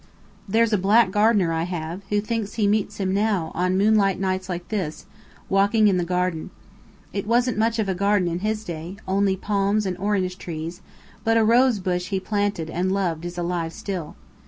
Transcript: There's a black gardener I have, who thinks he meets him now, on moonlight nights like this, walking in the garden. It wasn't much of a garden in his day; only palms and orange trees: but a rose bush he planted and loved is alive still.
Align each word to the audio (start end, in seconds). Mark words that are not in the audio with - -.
There's 0.49 0.73
a 0.73 0.79
black 0.79 1.11
gardener 1.11 1.53
I 1.53 1.61
have, 1.61 2.01
who 2.09 2.21
thinks 2.21 2.55
he 2.55 2.65
meets 2.65 2.97
him 2.97 3.13
now, 3.13 3.51
on 3.53 3.77
moonlight 3.77 4.19
nights 4.19 4.49
like 4.49 4.67
this, 4.69 5.05
walking 5.47 5.87
in 5.87 5.97
the 5.97 6.03
garden. 6.03 6.49
It 7.13 7.27
wasn't 7.27 7.59
much 7.59 7.77
of 7.77 7.87
a 7.87 7.93
garden 7.93 8.27
in 8.27 8.39
his 8.39 8.63
day; 8.63 8.97
only 9.07 9.35
palms 9.37 9.85
and 9.85 9.95
orange 9.99 10.39
trees: 10.39 10.81
but 11.23 11.37
a 11.37 11.45
rose 11.45 11.77
bush 11.77 12.07
he 12.07 12.19
planted 12.19 12.67
and 12.67 12.91
loved 12.91 13.25
is 13.25 13.37
alive 13.37 13.73
still. 13.73 14.15